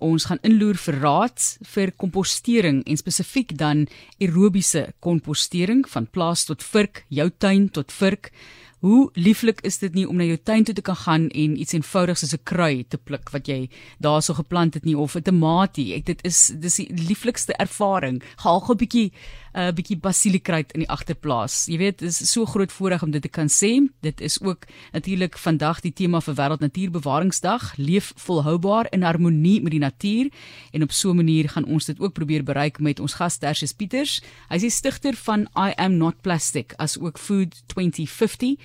[0.00, 1.44] ons gaan inloer vir raad
[1.74, 3.86] vir kompostering en spesifiek dan
[4.20, 8.32] aerobiese kompostering van plaas tot vurk, jou tuin tot vurk.
[8.80, 11.74] Hoe lieflik is dit nie om na jou tuin toe te kan gaan en iets
[11.76, 13.68] eenvoudigs soos 'n krui te pluk wat jy
[14.00, 16.02] daarso geplant het nie of 'n tamatie.
[16.02, 18.22] Dit is dis die lieflikste ervaring.
[18.36, 19.12] Gaan gou 'n bietjie
[19.52, 21.64] 'n uh, bietjie basiliekruid in die agterplaas.
[21.66, 23.82] Jy weet, dit is so groot voorreg om dit te kan sê.
[24.00, 29.72] Dit is ook natuurlik vandag die tema vir Wêreld Natuurbewaringsdag, leef volhoubaar in harmonie met
[29.74, 30.30] die natuur
[30.72, 33.72] en op so 'n manier gaan ons dit ook probeer bereik met ons gas Tersius
[33.72, 34.22] Pieters.
[34.48, 38.56] Hy is die stigter van I am not plastic as ook Food 2050.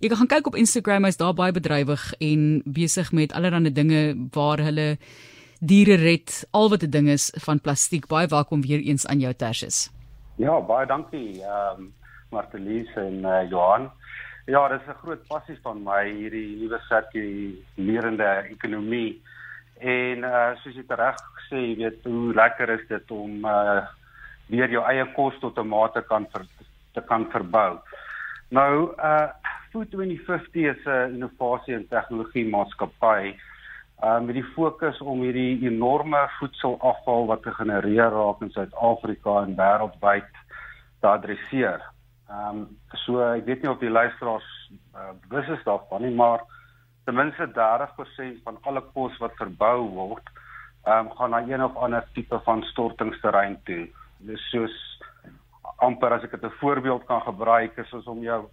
[0.00, 4.58] Jy kan kyk op Instagram, hy's daar baie bedrywig en besig met allerlei dinge waar
[4.58, 4.98] hulle
[5.60, 8.06] diere red, al wat 'n ding is van plastiek.
[8.06, 9.93] Baie welkom weer eens aan jou Tersius.
[10.36, 11.42] Ja, baie dankie.
[11.42, 11.92] Ehm um,
[12.34, 13.90] Martelies en uh, Johan.
[14.46, 19.22] Ja, dit is 'n groot passie van my hierdie nuwe sirkulêrende ekonomie.
[19.78, 23.86] En uh soos jy reg gesê, jy weet hoe lekker is dit om uh
[24.46, 26.46] weer jou eie kos tot 'n mate kan ver,
[26.92, 27.78] te kan verbou.
[28.50, 29.28] Nou uh
[29.70, 33.38] Food 2050 is 'n innovasie en tegnologie maatskappy
[34.04, 40.30] uh, met die fokus om hierdie enorme voedselafval wat gegenereer raak in Suid-Afrika en wêreldwyd
[41.00, 41.82] te adresseer.
[42.28, 42.66] Ehm um,
[43.04, 44.50] so ek weet nie of die luisteraars
[44.96, 46.44] uh, bewus is daarvan nie, maar
[47.04, 50.32] ten minste 30% van alle kos wat verbou word,
[50.84, 53.86] ehm um, gaan na een of ander tipe van stortingsterrein toe.
[54.28, 54.76] Dis soos
[55.84, 58.44] amper as ek dit 'n voorbeeld kan gebruik, is soos om jou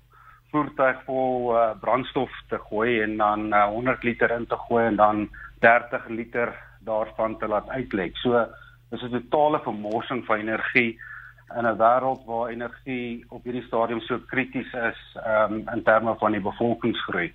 [0.52, 4.96] voertuig vol uh, brandstof te gooi en dan uh, 100 liter in te gooi en
[4.96, 6.54] dan 30 liter
[6.86, 8.18] daarvan te laat uitlek.
[8.18, 8.46] So
[8.90, 11.00] dis 'n totale vermorsing van energie
[11.58, 16.32] in 'n wêreld waar energie op hierdie stadium so krities is um, in terme van
[16.32, 17.34] die bevolkingsgroei.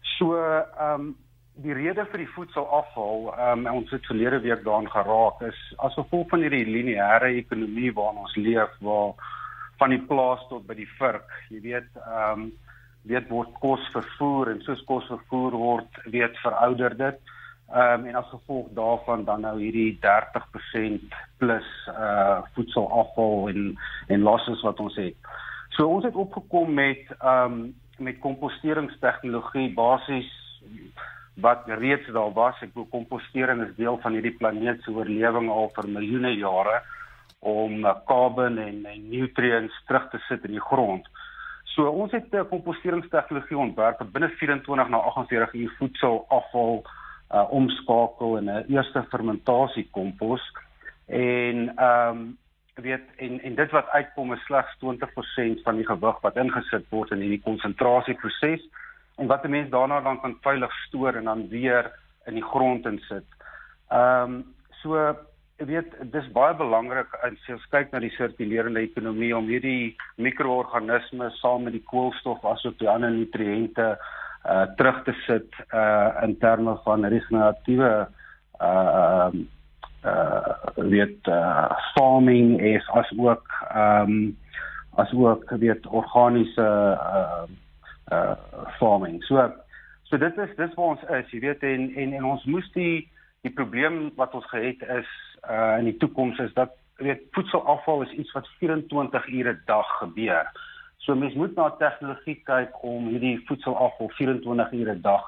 [0.00, 1.16] So ehm um,
[1.56, 5.94] die rede vir die voedselafval, ehm um, ons het verlede week daaraan geraak is as
[5.94, 9.14] gevolg van hierdie lineêre ekonomie waarin ons leef waar
[9.78, 11.32] van die plaas tot by die vurk.
[11.50, 12.52] Jy weet, ehm um,
[13.06, 17.34] weet word kos vervoer en soos kos vervoer word, weet verouder dit.
[17.70, 23.76] Ehm um, en as gevolg daarvan dan nou hierdie 30% plus uh voedselafval en
[24.08, 25.16] en losses wat ons het.
[25.76, 30.32] So ons het opgekom met ehm um, met komposteringstegnologie basies
[31.40, 32.60] wat reeds daar was.
[32.60, 36.82] Ek bedoel kompostering is deel van hierdie planeet se oorlewing al vir miljoene jare
[37.38, 41.08] om carbon en, en nutrients terug te sit in die grond.
[41.64, 46.84] So ons het 'n komposteringstegnologie ontwerp wat binne 24 na 48 uur voedselafval
[47.30, 50.42] uh omskakel in 'n eerste fermentasie kompos
[51.06, 52.38] en ehm um,
[52.74, 57.10] weet en en dit wat uitkom is slegs 20% van die gewig wat ingesit word
[57.10, 58.68] in hierdie konsentrasieproses
[59.16, 61.92] en wat 'n mens daarna dan kan veilig stoor en dan weer
[62.26, 63.24] in die grond insit.
[63.88, 65.16] Ehm um, so
[65.64, 71.64] weet dis baie belangrik as jy kyk na die sirkulerende ekonomie om hierdie mikroorganismes saam
[71.64, 73.96] met die koolstof asook die ander nutriënte
[74.46, 77.92] uh terug te sit uh in terme van regeneratiewe
[78.60, 79.30] uh
[80.04, 84.36] uh weet uh farming is as ook ehm um,
[84.96, 87.44] as ook weet organiese uh
[88.12, 88.36] uh
[88.78, 89.22] farming.
[89.24, 89.52] So
[90.02, 93.08] so dit is dis waar ons is, jy weet en en, en ons moes die
[93.42, 95.10] die probleem wat ons gehad is
[95.50, 99.98] uh in die toekoms is dat weet voedselafval is iets wat 24 ure 'n dag
[99.98, 100.50] gebeur.
[100.96, 105.24] So mens moet na tegnologie kyk om hierdie voedselafval 24 ure 'n dag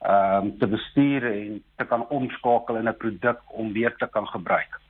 [0.00, 4.26] ehm um, te bestuur en te kan omskakel in 'n produk om weer te kan
[4.28, 4.80] gebruik.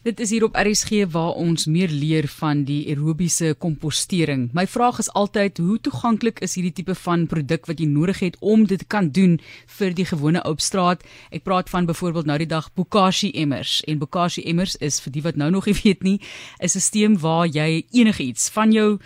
[0.00, 4.46] Dit is hier op RSG waar ons meer leer van die aerobiese kompostering.
[4.56, 8.38] My vraag is altyd hoe toeganklik is hierdie tipe van produk wat jy nodig het
[8.40, 9.34] om dit te kan doen
[9.76, 11.04] vir die gewone ou op straat?
[11.28, 15.24] Ek praat van byvoorbeeld nou die dag Bokashi emmers en Bokashi emmers is vir die
[15.28, 16.18] wat nou nog nie weet nie,
[16.64, 18.98] 'n stelsel waar jy enigiets van jou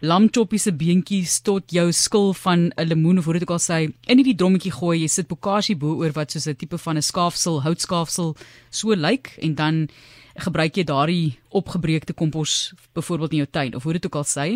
[0.00, 3.92] lamchoppies se beentjies tot jou skil van 'n lemoen of hoe dit ook al sê
[4.08, 7.02] in hierdie drommetjie gooi jy sit Bokashi bo oor wat soos 'n tipe van 'n
[7.02, 8.36] skaafsel houtskaafsel
[8.70, 9.88] so lyk en dan
[10.40, 14.46] gebruik jy daardie opgebreekte kompos byvoorbeeld in jou tuin of hoe dit ook al sê.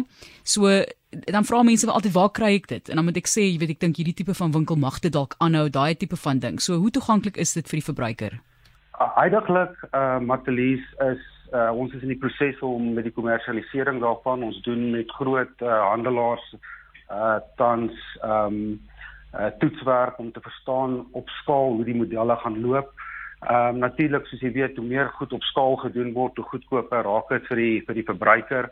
[0.42, 0.70] So
[1.10, 2.88] dan vra mense altyd waar kry ek dit?
[2.88, 5.12] En dan moet ek sê, jy weet ek dink hierdie tipe van winkel mag dit
[5.12, 6.58] dalk aanhou, daai tipe van ding.
[6.60, 8.40] So hoe toeganklik is dit vir die verbruiker?
[8.98, 11.22] Heidiglik uh, uh Matelies is
[11.52, 15.62] uh, ons is in die proses om met die kommersialisering daarvan ons doen met groot
[15.62, 16.54] uh, handelaars
[17.12, 18.80] uh tans ehm um,
[19.34, 22.92] uh, toetswerk om te verstaan op skaal hoe die modelle gaan loop.
[23.44, 27.04] Ehm um, natuurlik soos jy weet, hoe meer goed op skaal gedoen word, hoe goedkoper
[27.04, 28.70] raak dit vir die vir die verbruiker.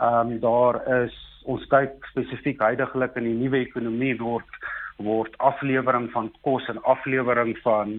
[0.00, 4.60] Ehm um, daar is ons kyk spesifiek heidaglik in die nuwe ekonomie word
[4.96, 7.98] word aflewering van kos en aflewering van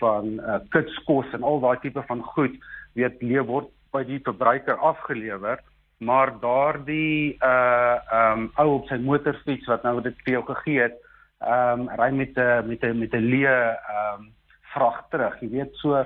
[0.00, 2.54] van uh, kitskos en al daai tipe van goed
[2.94, 5.62] weet leef word by die verbruiker afgelewer
[5.98, 10.80] maar daardie uh ehm um, ou op sy motorfiets wat nou dit vir jou gegee
[10.86, 10.96] het
[11.40, 14.32] ehm um, ry met 'n met 'n met 'n leë ehm um,
[14.76, 16.04] vrag terug jy weet so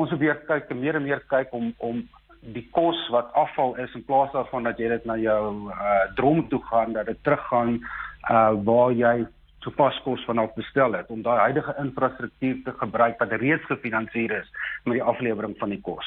[0.00, 2.04] ons weer kyk meer en meer kyk om om
[2.54, 6.46] die kos wat afval is in plaas daarvan dat jy dit na jou uh drom
[6.48, 7.76] toe gaan dat dit teruggaan
[8.30, 9.26] uh waar jy
[9.64, 14.48] toepaskos vanaf bestel het om daai huidige infrastruktuur te gebruik wat reeds gefinansier is
[14.84, 16.06] met die aflewering van die kos.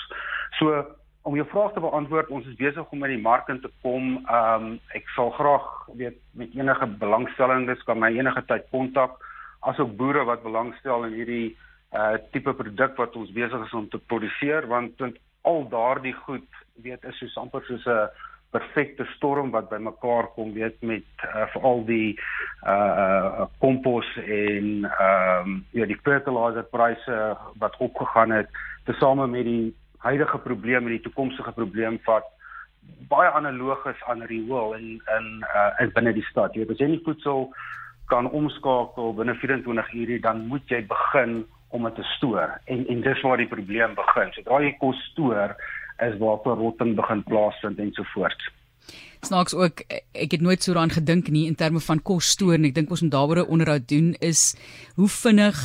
[0.57, 0.85] So
[1.23, 4.17] om jou vraag te beantwoord, ons is besig om in die mark in te kom.
[4.25, 5.67] Ehm um, ek sal graag
[5.99, 9.21] weet met enige belangstellendes kan my enige tyd kontak
[9.69, 11.55] asook boere wat belangstel in hierdie
[11.93, 16.61] uh tipe produk wat ons besig is om te produseer want want al daardie goed
[16.85, 18.09] weet is so amper soos 'n
[18.53, 22.19] perfekte storm wat bymekaar kom weet met uh, veral die
[22.73, 27.17] uh kompos en ehm um, ja die fertilizer pryse
[27.59, 28.49] wat opgegaan het
[28.85, 32.29] tesame met die huidige probleem en die toekomstige probleem wat
[33.09, 36.53] baie analoog is aan riool in in uh in binne die stad.
[36.53, 37.49] Jy weet as jy nie voedsel
[38.11, 41.43] kan omskakel binne 24 ure dan moet jy begin
[41.73, 44.33] om dit te stoor en en dis waar die probleem begin.
[44.35, 45.55] Sodra jy kos stoor,
[46.07, 48.49] is waar verrotting begin plaasvind en so voort.
[49.23, 52.67] Snaaks ook ek het nooit so daaraan gedink nie in terme van kos stoor en
[52.69, 54.55] ek dink ons moet daaroor 'n onderhoud doen is
[54.95, 55.59] hoe vinnig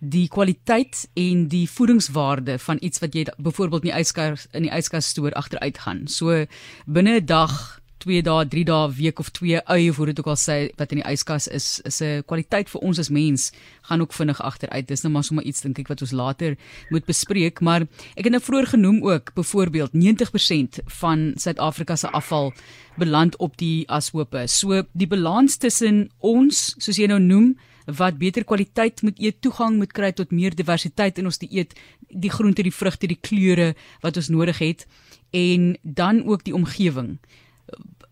[0.00, 4.72] die kwaliteit en die voedingswaarde van iets wat jy byvoorbeeld in die yskas in die
[4.72, 6.06] yskas stoor agteruit gaan.
[6.08, 6.46] So
[6.86, 10.38] binne 'n dag 2 dae, 3 dae, week of 2 eie voor dit ook al
[10.38, 13.50] sê wat in die yskas is, is 'n kwaliteit vir ons as mens
[13.82, 14.86] gaan ook vinnig agteruit.
[14.86, 16.56] Dis nou maar sommer iets dink ek wat ons later
[16.90, 17.82] moet bespreek, maar
[18.14, 22.52] ek het nou vroeër genoem ook byvoorbeeld 90% van Suid-Afrika se afval
[22.96, 24.46] beland op die ashope.
[24.46, 27.56] So die balans tussen ons, soos jy nou noem,
[27.86, 31.74] wat beter kwaliteit moet eet, toegang moet kry tot meer diversiteit in ons dieet,
[32.08, 34.86] die groente, die vrugte, die kleure wat ons nodig het
[35.30, 37.18] en dan ook die omgewing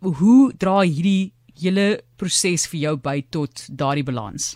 [0.04, 4.54] hoe dra hierdie hele proses vir jou by tot daardie balans?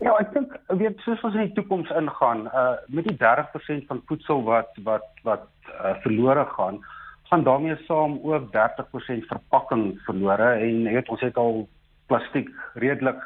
[0.00, 4.00] Ja, ek dink weet soos ons in die toekoms ingaan, uh met die 30% van
[4.08, 6.80] voedsel wat wat wat uh, verlore gaan,
[7.28, 11.66] gaan daarmee saam ook 30% verpakking verlore en weet ons het al
[12.08, 13.20] plastiek redelik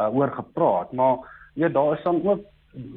[0.00, 2.40] uh oor gepraat, maar ja, daar is dan ook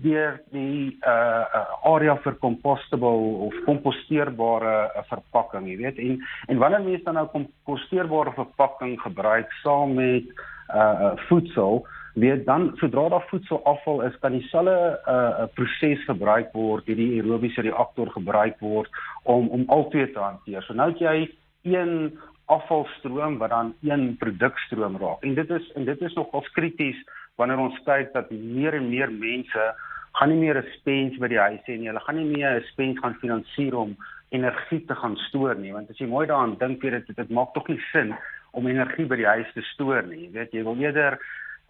[0.01, 6.01] weer die uh, uh area vir compostable of komposteerbare uh, verpakking, jy weet.
[6.01, 11.85] En en wanneer mense dan nou komposteerbare verpakking gebruik saam met uh, uh voedsel,
[12.17, 14.77] weet dan sodra daar voedselafval is, kan dieselfde
[15.07, 18.89] uh proses gebruik word, hierdie aerobiese reaktor gebruik word
[19.23, 20.65] om om albei te hanteer.
[20.65, 21.29] So nou het jy
[21.67, 25.23] een afvalstroom wat dan een produkstroom raak.
[25.23, 26.99] En dit is en dit is nogals krities
[27.37, 29.65] wanneer ons kyk dat meer en meer mense
[30.17, 31.87] gaan nie meer 'n spens by die huis hê nie.
[31.87, 33.95] Hulle gaan nie meer 'n spens gaan finansier om
[34.29, 37.53] energie te gaan stoor nie, want as jy mooi daaraan dink, weet dit dit maak
[37.53, 38.15] tog nie sin
[38.51, 40.25] om energie by die huis te stoor nie.
[40.25, 41.19] Jy weet, jy wil eerder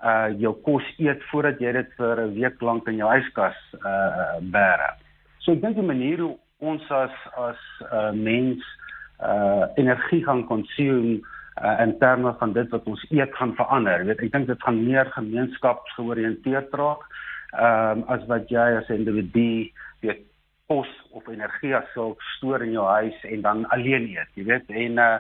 [0.04, 4.40] uh jou kos eet voordat jy dit vir 'n week lank in jou yskas uh
[4.42, 4.94] bære.
[5.40, 7.62] So ek dink die manier hoe ons as as
[7.92, 8.64] uh mens
[9.20, 11.22] uh energie gaan konsumeer
[11.64, 14.06] uh, in terme van dit wat ons eet gaan verander.
[14.06, 17.04] Weet, ek dink dit gaan meer gemeenskapsgeoriënteerd raak.
[17.58, 19.72] Ehm um, as wat jy as individu
[20.04, 20.26] weet
[20.68, 24.68] kos of energie as sou stoor in jou huis en dan alleen eet, jy weet.
[24.70, 25.14] En uh,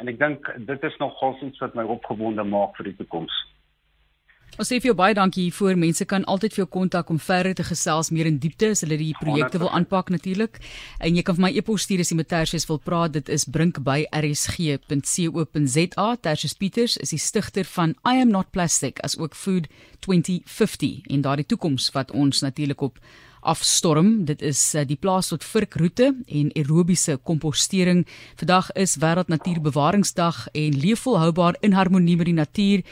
[0.00, 3.36] en ek dink dit is nog gous iets wat my opgewonde maak vir die toekoms.
[4.54, 5.74] Ons sê vir jou baie dankie hiervoor.
[5.74, 8.94] Mense kan altyd vir jou kontak om verder te gesels meer in diepte as hulle
[9.00, 10.62] die projekte wil aanpak natuurlik.
[11.02, 13.10] En jy kan vir my e-pos stuur as jy met Tersius wil praat.
[13.16, 16.06] Dit is brink@rsg.co.za.
[16.22, 19.66] Tersius Pieters is die stigter van I am not plastic as ook Food
[20.06, 22.98] 2050 en daardie toekoms wat ons natuurlik op
[23.44, 24.24] afstorm.
[24.24, 28.06] Dit is uh, die plaas tot virkroete en aerobiese kompostering.
[28.36, 32.82] Vandag is wêreld natuurbewaringsdag en leef volhoubaar in harmonie met die natuur.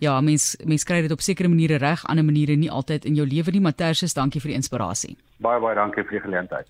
[0.00, 3.26] Ja, mens mens kry dit op sekere maniere reg, ander maniere nie altyd in jou
[3.28, 3.60] lewe nie.
[3.60, 5.16] Matthias, dankie vir die inspirasie.
[5.44, 6.68] Baie baie dankie vir die geleentheid.